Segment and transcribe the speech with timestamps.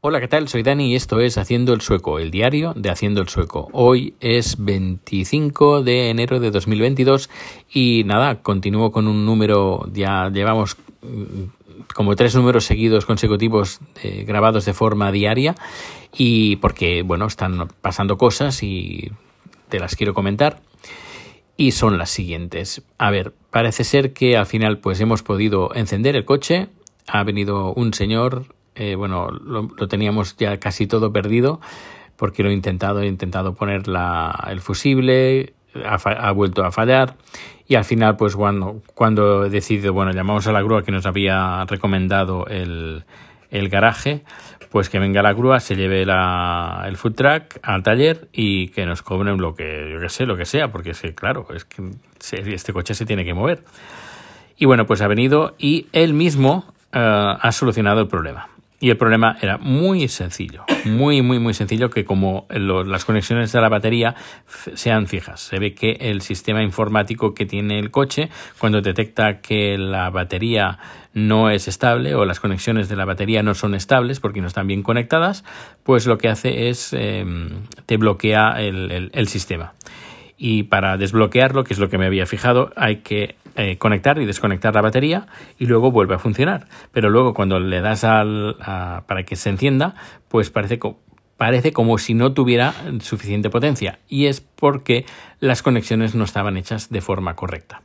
[0.00, 0.46] Hola, ¿qué tal?
[0.46, 3.68] Soy Dani y esto es Haciendo el Sueco, el diario de Haciendo el Sueco.
[3.72, 7.28] Hoy es 25 de enero de 2022
[7.68, 14.22] y nada, continúo con un número, ya llevamos mm, como tres números seguidos consecutivos eh,
[14.24, 15.56] grabados de forma diaria
[16.16, 19.10] y porque, bueno, están pasando cosas y
[19.68, 20.60] te las quiero comentar
[21.56, 22.82] y son las siguientes.
[22.98, 26.68] A ver, parece ser que al final pues hemos podido encender el coche,
[27.08, 28.46] ha venido un señor
[28.78, 31.60] eh, bueno, lo, teníamos ya casi todo perdido
[32.16, 37.16] porque lo he intentado, he intentado poner la, el fusible, ha, vuelto a fallar
[37.66, 41.06] y al final pues cuando, cuando he decidido, bueno, llamamos a la grúa que nos
[41.06, 43.04] había recomendado el,
[43.50, 44.22] el garaje,
[44.70, 48.86] pues que venga la grúa, se lleve la, el food truck al taller y que
[48.86, 51.82] nos cobren lo que, yo que sé, lo que sea, porque es claro, es que
[52.52, 53.64] este coche se tiene que mover.
[54.56, 58.48] Y bueno, pues ha venido y él mismo eh, ha solucionado el problema.
[58.80, 63.60] Y el problema era muy sencillo, muy, muy, muy sencillo, que como las conexiones de
[63.60, 64.14] la batería
[64.74, 65.40] sean fijas.
[65.40, 70.78] Se ve que el sistema informático que tiene el coche, cuando detecta que la batería
[71.12, 74.68] no es estable o las conexiones de la batería no son estables porque no están
[74.68, 75.44] bien conectadas,
[75.82, 79.72] pues lo que hace es em, te bloquea el sistema
[80.38, 84.24] y para desbloquearlo, que es lo que me había fijado, hay que eh, conectar y
[84.24, 85.26] desconectar la batería
[85.58, 86.68] y luego vuelve a funcionar.
[86.92, 89.96] Pero luego cuando le das al, para que se encienda,
[90.28, 90.78] pues parece,
[91.36, 95.04] parece como si no tuviera suficiente potencia y es porque
[95.40, 97.82] las conexiones no estaban hechas de forma correcta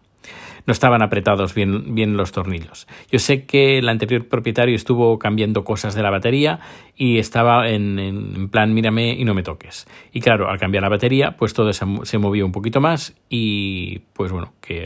[0.66, 2.88] no estaban apretados bien, bien los tornillos.
[3.12, 6.60] Yo sé que el anterior propietario estuvo cambiando cosas de la batería
[6.96, 9.88] y estaba en, en plan mírame y no me toques.
[10.12, 14.00] Y claro, al cambiar la batería, pues todo se, se movió un poquito más y
[14.14, 14.86] pues bueno, que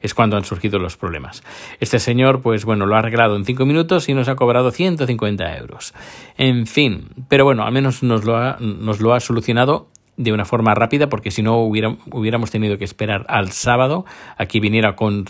[0.00, 1.42] es cuando han surgido los problemas.
[1.80, 5.56] Este señor, pues bueno, lo ha arreglado en 5 minutos y nos ha cobrado 150
[5.58, 5.94] euros.
[6.36, 9.88] En fin, pero bueno, al menos nos lo ha, nos lo ha solucionado
[10.22, 14.04] de una forma rápida porque si no hubiéramos tenido que esperar al sábado.
[14.36, 15.24] Aquí viniera con,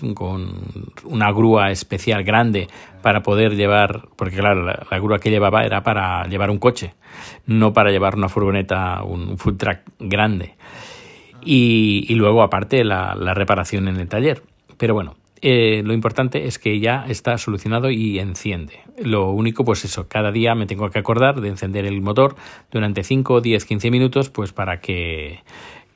[1.05, 2.69] una grúa especial grande
[3.03, 6.95] para poder llevar porque claro la, grúa que llevaba era para llevar un coche
[7.47, 10.55] no para llevar una furgoneta un food truck grande.
[11.45, 14.43] Y, luego aparte la reparación en el taller.
[14.79, 18.79] Pero bueno eh, lo importante es que ya está solucionado y enciende.
[18.97, 22.37] Lo único, pues eso, cada día me tengo que acordar de encender el motor
[22.71, 25.41] durante 5, 10, 15 minutos, pues para que,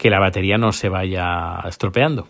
[0.03, 2.29] la batería no se vaya estropeando.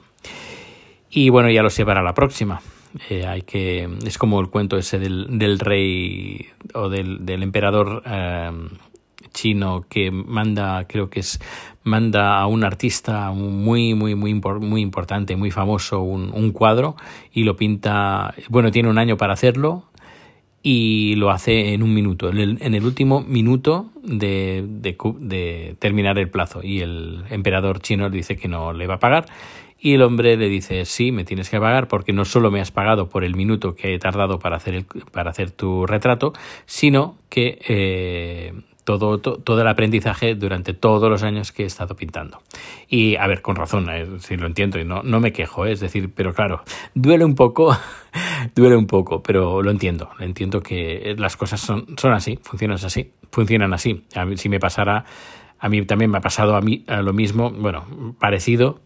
[1.10, 2.60] Y bueno, ya lo sé para la próxima.
[3.08, 8.02] Eh, hay que es como el cuento ese del, del rey o del, del emperador
[8.06, 8.50] eh,
[9.36, 11.38] chino que manda, creo que es,
[11.84, 16.96] manda a un artista muy, muy, muy, muy importante, muy famoso, un, cuadro
[17.32, 19.84] y lo pinta, bueno, tiene un año para hacerlo
[20.62, 26.62] y lo hace en un minuto, en el, último minuto de, de, terminar el plazo.
[26.64, 29.26] Y el emperador chino le dice que no le va a pagar.
[29.78, 32.72] Y el hombre le dice, sí, me tienes que pagar porque no solo me has
[32.72, 36.32] pagado por el minuto que he tardado para hacer, el, para hacer tu retrato,
[36.64, 38.52] sino que eh,
[38.86, 42.40] todo, todo, el aprendizaje durante todos los años que he estado pintando.
[42.88, 45.72] Y a ver, con razón, eh, si lo entiendo y no, no me quejo, eh,
[45.72, 46.62] es decir, pero claro,
[46.94, 47.76] duele un poco,
[48.54, 53.12] duele un poco, pero lo entiendo, entiendo que las cosas son, son así, funcionan así,
[53.32, 54.04] funcionan así.
[54.14, 55.04] A mí, si me pasara,
[55.58, 58.80] a mí también me ha pasado a mí a lo mismo, bueno, parecido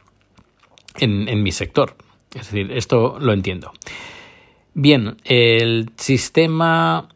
[0.99, 1.95] en, en mi sector.
[2.35, 3.73] Es decir, esto lo entiendo.
[4.73, 7.09] Bien, el sistema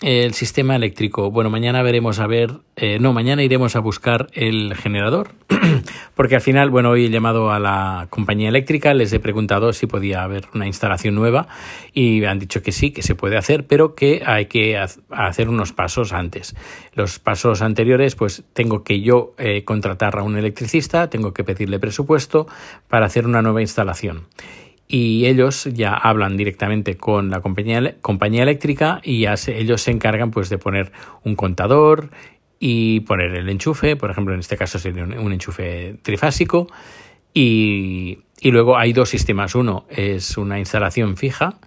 [0.00, 1.30] el sistema eléctrico.
[1.30, 5.32] Bueno, mañana veremos a ver, eh, no, mañana iremos a buscar el generador,
[6.14, 9.86] porque al final, bueno, hoy he llamado a la compañía eléctrica, les he preguntado si
[9.86, 11.48] podía haber una instalación nueva
[11.92, 15.72] y han dicho que sí, que se puede hacer, pero que hay que hacer unos
[15.72, 16.54] pasos antes.
[16.94, 21.80] Los pasos anteriores, pues tengo que yo eh, contratar a un electricista, tengo que pedirle
[21.80, 22.46] presupuesto
[22.88, 24.26] para hacer una nueva instalación
[24.88, 30.48] y ellos ya hablan directamente con la compañía, compañía eléctrica y ellos se encargan pues
[30.48, 30.92] de poner
[31.24, 32.10] un contador
[32.58, 36.68] y poner el enchufe, por ejemplo en este caso sería un, enchufe trifásico.
[37.34, 41.58] Y, luego hay dos sistemas, uno es una instalación fija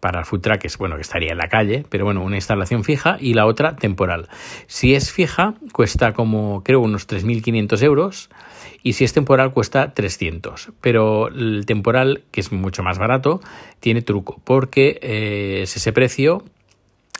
[0.00, 2.84] para el food truck, es bueno que estaría en la calle, pero bueno, una instalación
[2.84, 4.28] fija y la otra temporal.
[4.66, 8.30] Si es fija, cuesta como creo unos 3.500 euros
[8.82, 10.70] y si es temporal cuesta 300.
[10.80, 13.40] Pero el temporal, que es mucho más barato,
[13.80, 16.44] tiene truco porque eh, es ese precio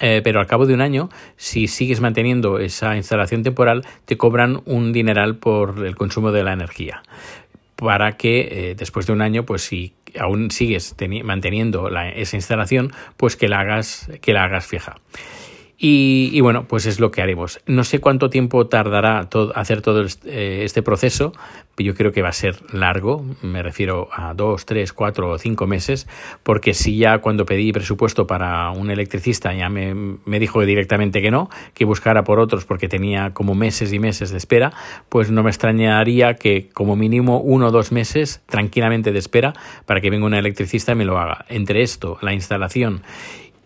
[0.00, 4.62] eh, pero al cabo de un año, si sigues manteniendo esa instalación temporal, te cobran
[4.64, 7.02] un dineral por el consumo de la energía.
[7.74, 10.94] Para que eh, después de un año, pues si aún sigues
[11.24, 14.96] manteniendo esa instalación, pues que la hagas, que la hagas fija.
[15.80, 17.60] Y, bueno, pues es lo que haremos.
[17.66, 21.32] No sé cuánto tiempo tardará hacer todo eh, este proceso,
[21.76, 25.68] yo creo que va a ser largo, me refiero a dos, tres, cuatro o cinco
[25.68, 26.08] meses,
[26.42, 31.30] porque si ya cuando pedí presupuesto para un electricista ya me, me dijo directamente que
[31.30, 34.72] no, que buscara por otros porque tenía como meses y meses de espera,
[35.08, 39.52] pues no me extrañaría que como mínimo uno o dos meses tranquilamente de espera
[39.86, 41.44] para que venga un electricista y me lo haga.
[41.48, 43.02] Entre esto, la instalación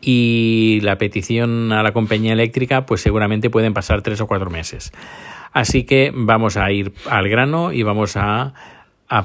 [0.02, 4.92] y la petición a la compañía eléctrica, pues seguramente pueden pasar tres o cuatro meses.
[5.52, 8.52] Así que vamos a ir al grano y vamos a,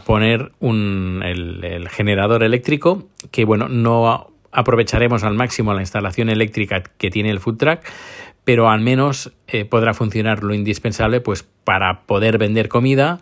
[0.06, 7.10] poner un, el, generador eléctrico que, bueno, no aprovecharemos al máximo la instalación eléctrica que
[7.10, 7.80] tiene el food truck,
[8.44, 13.20] pero al menos eh, podrá funcionar lo indispensable pues para poder vender comida,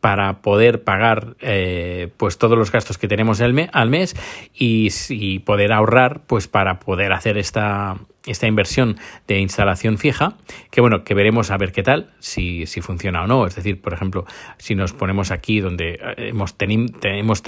[0.00, 4.14] para poder pagar eh, pues todos los gastos que tenemos al, mes
[4.54, 7.96] y, poder ahorrar pues para poder hacer esta,
[8.26, 10.36] esta inversión de instalación fija
[10.70, 13.46] que bueno que veremos a ver qué tal si, si funciona o no.
[13.46, 14.24] Es decir por ejemplo
[14.58, 17.42] si nos ponemos aquí donde hemos tenemos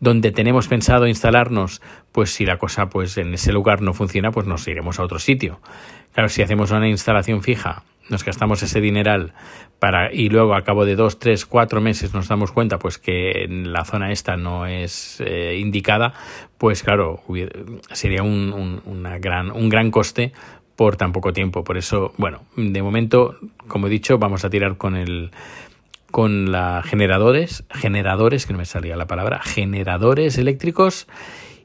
[0.00, 1.82] donde tenemos pensado instalarnos
[2.12, 5.18] pues si la cosa pues en ese lugar no funciona pues nos iremos a otro
[5.18, 5.60] sitio.
[6.14, 9.32] Claro si hacemos una instalación fija nos gastamos ese dineral
[9.78, 13.44] para y luego a cabo de dos, tres, cuatro meses nos damos cuenta pues que
[13.44, 16.14] en la zona esta no es eh, indicada,
[16.58, 17.22] pues claro,
[17.92, 20.32] sería un, una gran, un gran coste
[20.76, 21.64] por tan poco tiempo.
[21.64, 25.30] Por eso, bueno, de momento, como he dicho, vamos a tirar con el
[26.10, 31.06] con la generadores, generadores, que no me salía la palabra, generadores eléctricos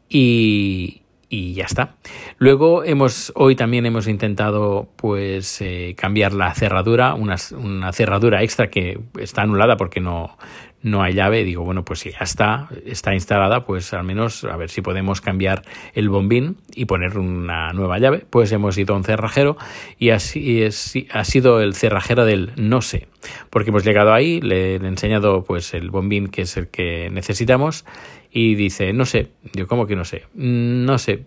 [0.10, 1.96] y, y ya está.
[2.44, 8.69] Luego hemos, hoy también hemos intentado pues eh, cambiar la cerradura, una, una, cerradura extra
[8.69, 10.38] que está anulada porque no,
[10.81, 11.45] no hay llave.
[11.45, 15.22] Digo, bueno, pues si ya está, está instalada, pues al menos a ver si podemos
[15.22, 15.62] cambiar
[15.94, 18.25] el bombín y poner una nueva llave.
[18.30, 19.56] Pues hemos ido a un cerrajero
[19.98, 20.66] y así
[21.13, 23.07] ha sido el cerrajero del no sé.
[23.51, 27.10] Porque hemos llegado ahí, le, le he enseñado pues el bombín que es el que
[27.10, 27.86] necesitamos
[28.30, 30.24] y dice, no sé, yo, ¿cómo que no sé?
[30.34, 31.24] Mm, no sé.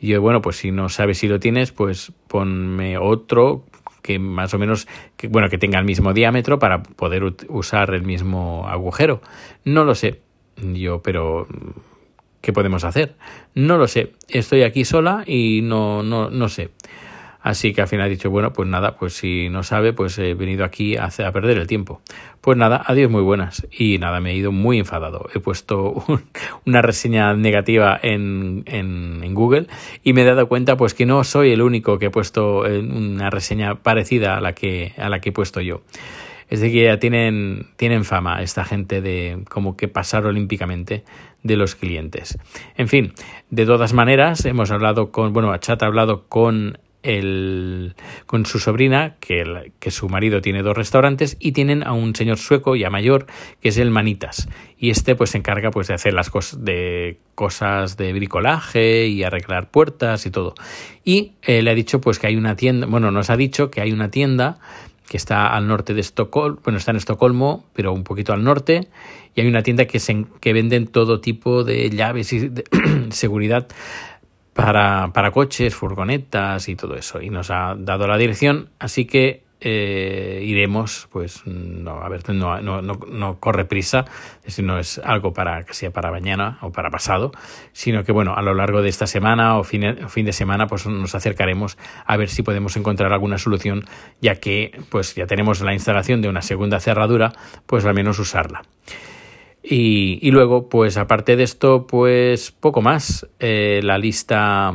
[0.00, 3.64] Y yo, bueno, pues si no sabes si lo tienes, pues ponme otro
[4.02, 8.02] que más o menos, que, bueno, que tenga el mismo diámetro para poder usar el
[8.02, 9.20] mismo agujero.
[9.64, 10.20] No lo sé.
[10.56, 11.46] Yo, pero
[12.40, 13.16] ¿qué podemos hacer?
[13.54, 14.12] No lo sé.
[14.28, 16.70] Estoy aquí sola y no, no, no sé.
[17.42, 20.34] Así que al final he dicho, bueno, pues nada, pues si no sabe, pues he
[20.34, 22.02] venido aquí a, a perder el tiempo.
[22.42, 23.66] Pues nada, adiós muy buenas.
[23.70, 25.28] Y nada, me he ido muy enfadado.
[25.34, 26.04] He puesto
[26.66, 29.68] una reseña negativa en, en, Google
[30.02, 33.30] y me he dado cuenta pues que no soy el único que he puesto una
[33.30, 35.82] reseña parecida a la que, a la que he puesto yo.
[36.48, 41.04] Es de que ya tienen, tienen fama esta gente de como que pasar olímpicamente
[41.44, 42.38] de los clientes.
[42.76, 43.12] En fin,
[43.50, 47.94] de todas maneras, hemos hablado con, bueno, Chat ha hablado con el,
[48.26, 52.38] con su sobrina, que, que, su marido tiene dos restaurantes, y tienen a un señor
[52.38, 53.26] sueco ya mayor,
[53.60, 54.48] que es el Manitas.
[54.78, 59.22] Y este pues se encarga pues de hacer las cosas de cosas de bricolaje y
[59.22, 60.54] arreglar puertas y todo.
[61.04, 63.80] Y eh, le ha dicho pues que hay una tienda, bueno, nos ha dicho que
[63.80, 64.58] hay una tienda
[65.10, 68.88] que está al norte de Estocolmo, bueno, está en Estocolmo, pero un poquito al norte,
[69.34, 72.64] y hay una tienda que, se, que venden todo tipo de llaves y de
[73.10, 73.66] seguridad
[74.54, 77.20] para, para coches, furgonetas y todo eso.
[77.20, 82.60] Y nos ha dado la dirección, así que eh, iremos, pues no, a ver, no,
[82.62, 84.06] no, no, corre prisa,
[84.46, 87.30] si no es algo para que sea para mañana o para pasado,
[87.72, 90.86] sino que bueno, a lo largo de esta semana o fin, fin de semana, pues
[90.86, 91.76] nos acercaremos
[92.06, 93.84] a ver si podemos encontrar alguna solución,
[94.22, 97.34] ya que pues ya tenemos la instalación de una segunda cerradura,
[97.66, 98.62] pues al menos usarla.
[99.62, 103.26] Y, luego, pues aparte de esto, pues poco más.
[103.38, 104.74] Eh, la lista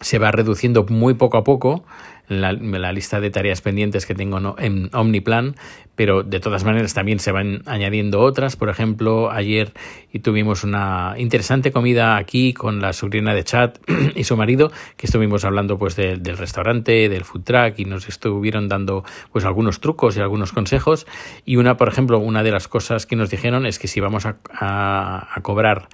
[0.00, 1.84] se va reduciendo muy poco a poco
[2.28, 5.56] la, la, lista de tareas pendientes que tengo en Omniplan,
[5.96, 8.56] pero de todas maneras también se van añadiendo otras.
[8.56, 9.72] Por ejemplo, ayer
[10.22, 13.78] tuvimos una interesante comida aquí con la sobrina de Chat
[14.14, 18.68] y su marido, que estuvimos hablando pues del restaurante, del food truck y nos estuvieron
[18.68, 21.06] dando pues algunos trucos y algunos consejos.
[21.44, 24.26] Y una, por ejemplo, una de las cosas que nos dijeron es que si vamos
[24.26, 25.88] a, a, cobrar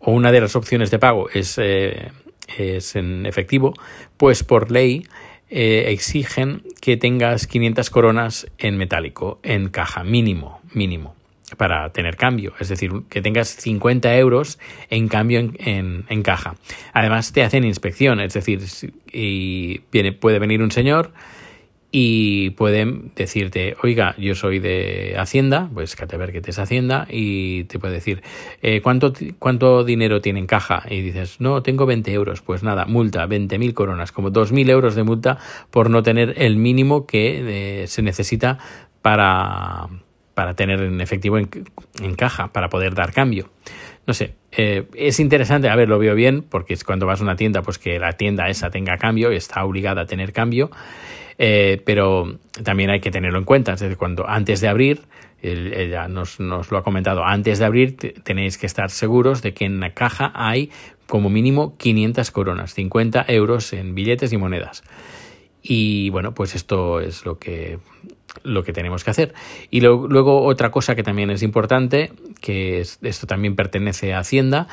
[0.00, 2.10] o una de las opciones de pago es, eh,
[2.58, 3.72] es en efectivo,
[4.16, 5.06] pues por ley
[5.54, 11.14] eh, exigen que tengas 500 coronas en metálico, en caja, mínimo, mínimo,
[11.58, 12.54] para tener cambio.
[12.58, 16.54] Es decir, que tengas 50 euros en cambio en, en, caja.
[16.94, 18.62] Además, te hacen inspección, es decir,
[19.12, 21.12] y viene, puede venir un señor
[21.94, 27.92] y pueden decirte, oiga, yo soy de Hacienda, pues que es Hacienda, y te puede
[27.92, 28.22] decir,
[28.62, 30.84] eh, ¿cuánto, ¿cuánto dinero tiene en caja?
[30.88, 35.02] Y dices, no, tengo 20 euros, pues nada, multa, 20.000 coronas, como 2.000 euros de
[35.02, 35.36] multa
[35.70, 38.58] por no tener el mínimo que eh, se necesita
[39.02, 39.88] para,
[40.32, 43.50] para tener en efectivo en, caja, para poder dar cambio.
[44.06, 47.22] No sé, eh, es interesante, a ver, lo veo bien, porque es cuando vas a
[47.22, 50.70] una tienda, pues que la tienda esa tenga cambio, está obligada a tener cambio.
[51.38, 53.72] Eh, pero también hay que tenerlo en cuenta.
[53.74, 55.02] Es decir, cuando antes de abrir,
[55.42, 59.64] ella nos, nos, lo ha comentado, antes de abrir tenéis que estar seguros de que
[59.64, 60.70] en la caja hay
[61.06, 64.82] como mínimo 500 coronas, 50 euros en billetes y monedas.
[65.62, 67.78] Y bueno, pues esto es lo que,
[68.42, 69.34] lo que tenemos que hacer.
[69.70, 74.68] Y luego otra cosa que también es importante, que esto también pertenece a Hacienda,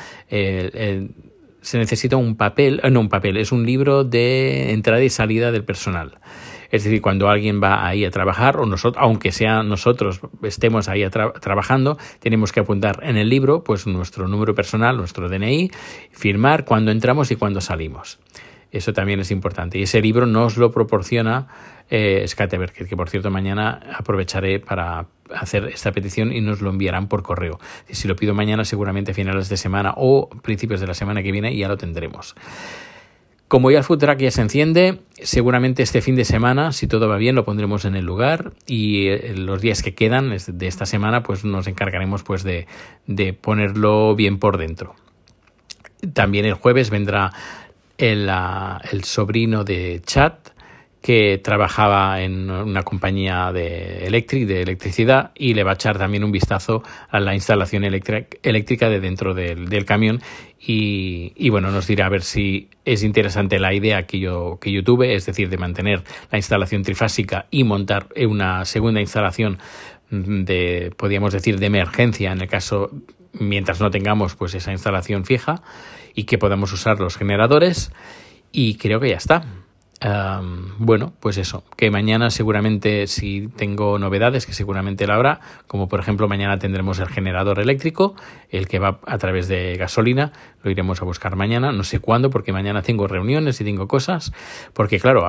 [1.61, 5.51] se necesita un papel, eh, no un papel, es un libro de entrada y salida
[5.51, 6.19] del personal.
[6.71, 11.03] Es decir, cuando alguien va ahí a trabajar, o nosotros, aunque sea nosotros estemos ahí
[11.09, 15.71] trabajando, tenemos que apuntar en el libro pues nuestro número personal, nuestro DNI,
[16.11, 18.19] firmar cuando entramos y cuando salimos.
[18.71, 19.79] Eso también es importante.
[19.79, 21.47] Y ese libro nos lo proporciona
[21.89, 22.25] eh,
[22.87, 27.59] que por cierto mañana aprovecharé para hacer esta petición y nos lo enviarán por correo.
[27.89, 31.31] Si lo pido mañana, seguramente a finales de semana o principios de la semana que
[31.31, 32.35] viene ya lo tendremos.
[33.47, 37.17] Como ya el food ya se enciende, seguramente este fin de semana, si todo va
[37.17, 41.23] bien, lo pondremos en el lugar y eh, los días que quedan de esta semana,
[41.23, 42.67] pues nos encargaremos pues de,
[43.07, 44.93] de ponerlo bien por dentro.
[46.13, 47.33] También el jueves vendrá
[47.97, 48.29] el,
[48.91, 50.49] el sobrino de Chat,
[51.01, 56.31] que trabajaba en una compañía de, de electricidad y le va a echar también un
[56.31, 60.21] vistazo a la instalación eléctrica de dentro del, camión.
[60.59, 64.73] Y, y, bueno, nos dirá a ver si es interesante la idea que yo, que
[64.73, 69.57] yo tuve, es decir, de mantener la instalación trifásica y montar una segunda instalación
[70.09, 72.91] de, podríamos decir, de emergencia en el caso
[73.31, 75.61] mientras no tengamos pues esa instalación fija
[76.15, 77.91] y que podamos usar los generadores
[78.51, 79.45] y creo que ya está
[80.01, 85.99] bueno, pues eso, que mañana seguramente si tengo novedades, que seguramente la habrá, como por
[85.99, 88.15] ejemplo mañana tendremos el generador eléctrico,
[88.49, 90.31] el que va a través de gasolina,
[90.63, 94.31] lo iremos a buscar mañana, no sé cuándo, porque mañana tengo reuniones y tengo cosas,
[94.73, 95.25] porque claro,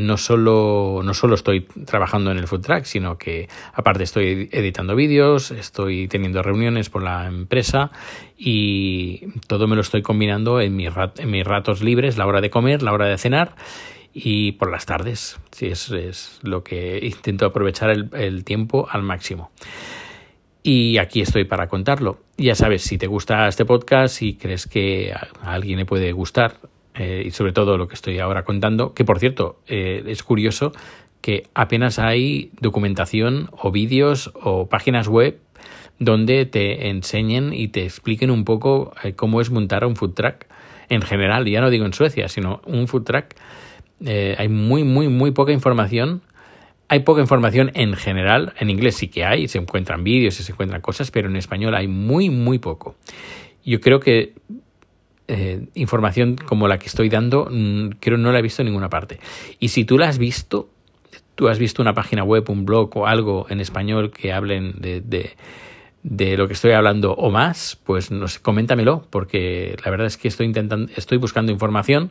[0.00, 4.96] no solo, no solo estoy trabajando en el food track, sino que aparte estoy editando
[4.96, 7.90] vídeos, estoy teniendo reuniones por la empresa
[8.36, 12.50] y todo me lo estoy combinando en mis, en mis ratos libres, la hora de
[12.50, 13.54] comer, la hora de cenar
[14.12, 15.38] y por las tardes.
[15.50, 19.50] Sí, es, es lo que intento aprovechar el, tiempo al máximo.
[20.62, 22.20] Y aquí estoy para contarlo.
[22.36, 26.56] Ya sabes, si te gusta este podcast y crees que a alguien le puede gustar,
[26.94, 30.72] eh, y sobre todo lo que estoy ahora contando, que por cierto, eh, es curioso
[31.20, 35.38] que apenas hay documentación o vídeos o páginas web
[35.98, 40.46] donde te enseñen y te expliquen un poco eh, cómo es montar un food truck
[40.88, 43.26] en general, ya no digo en Suecia, sino un food truck.
[44.06, 46.22] Hay muy, muy, muy poca información.
[46.88, 48.52] Hay poca información en general.
[48.58, 51.74] En inglés sí que hay, se encuentran vídeos y se encuentran cosas, pero en español
[51.74, 52.96] hay muy, muy poco.
[53.64, 54.34] Yo creo que
[55.28, 58.90] eh, información como la que estoy dando, mm, creo no la he visto en ninguna
[58.90, 59.20] parte.
[59.60, 60.68] Y si tú la has visto,
[61.36, 65.00] tú has visto una página web, un blog o algo en español que hablen de,
[66.02, 70.28] de, lo que estoy hablando o más, pues no coméntamelo, porque la verdad es que
[70.28, 72.10] estoy intentando, estoy buscando información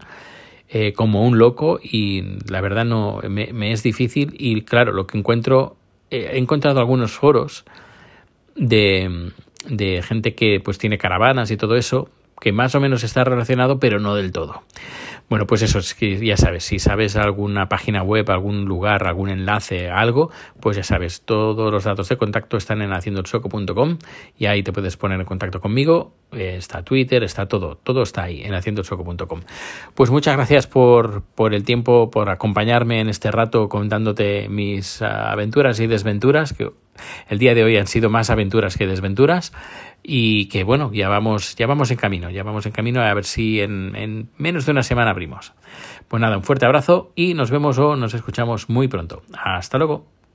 [0.74, 5.18] eh, como un loco y la verdad no me, es difícil y claro, lo que
[5.18, 5.76] encuentro,
[6.10, 7.66] he encontrado algunos foros
[8.56, 9.32] de,
[9.68, 12.10] de gente que pues tiene caravanas y todo eso,
[12.40, 14.64] que más o menos está relacionado, pero no del todo.
[15.32, 19.30] Bueno, pues eso es que ya sabes, si sabes alguna página web, algún lugar, algún
[19.30, 23.98] enlace, algo, pues ya sabes, todos los datos de contacto están en haciendoelsoco.com
[24.38, 26.12] y ahí te puedes poner en contacto conmigo.
[26.34, 29.40] Eh, está Twitter, está todo, todo está ahí en haciendoelsoco.com.
[29.96, 35.32] Pues muchas gracias por, por el tiempo, por acompañarme en este rato contándote mis ah,
[35.32, 36.72] aventuras y desventuras, que
[37.28, 39.54] el día de hoy han sido más aventuras que desventuras
[40.04, 43.26] y que bueno, ya vamos, ya vamos en camino, ya vamos en camino a ver
[43.26, 45.54] si en, en menos de una semana abrimos.
[46.08, 49.24] Pues nada, un fuerte abrazo y nos vemos o nos escuchamos muy pronto.
[49.34, 50.21] Hasta luego.